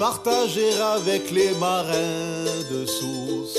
[0.00, 3.58] partager avec les marins de Sousse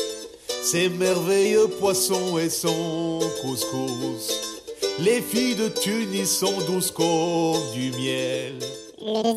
[0.63, 4.57] ses merveilleux poissons et son couscous.
[4.99, 8.57] Les filles de Tunis sont douces comme du miel.
[8.99, 9.33] Le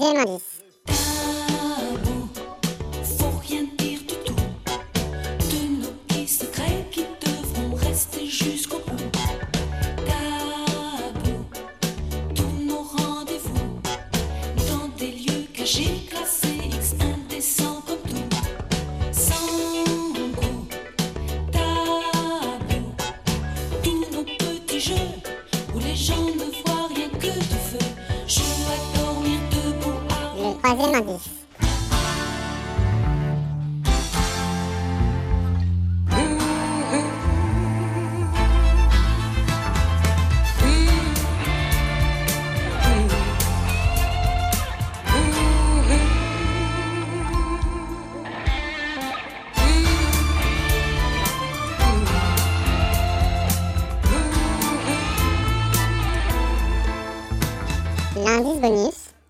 [15.77, 16.14] deuxième
[25.75, 27.79] où les gens ne voient rien que du feu.
[28.27, 29.99] Je à dormir debout
[30.37, 31.44] Le troisième indice.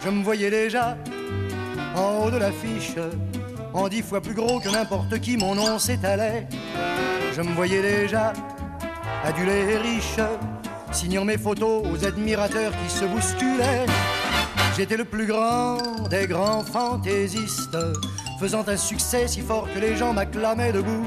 [0.05, 0.97] Je me voyais déjà
[1.97, 2.95] en haut de l'affiche,
[3.73, 6.47] en dix fois plus gros que n'importe qui, mon nom s'étalait.
[7.35, 8.33] Je me voyais déjà
[9.25, 10.21] adulé et riche,
[10.93, 13.87] signant mes photos aux admirateurs qui se bousculaient.
[14.77, 15.79] J'étais le plus grand
[16.09, 17.77] des grands fantaisistes,
[18.39, 21.07] faisant un succès si fort que les gens m'acclamaient debout.